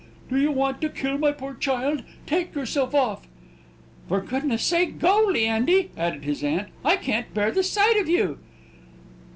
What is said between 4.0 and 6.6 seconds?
"For goodness' sake, go, Leandy," added his